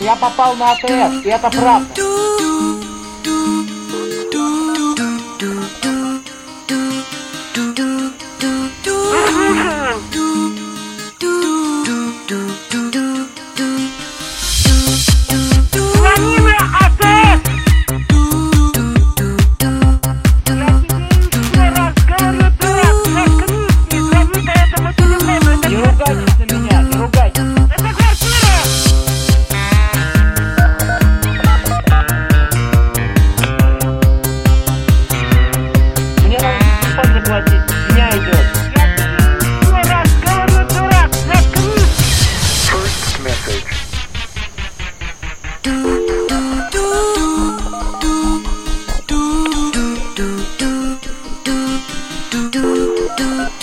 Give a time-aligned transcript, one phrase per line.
[0.00, 2.29] Я попал на АТС, и это правда.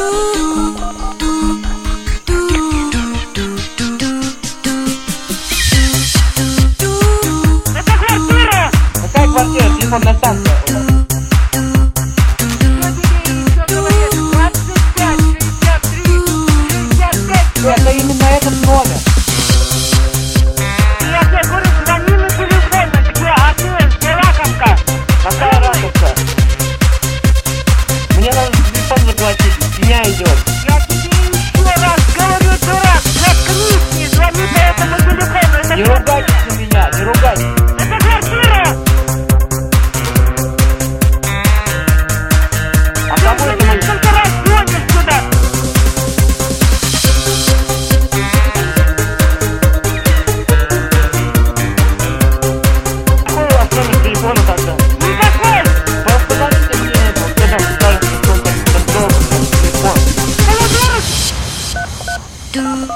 [0.00, 0.39] you.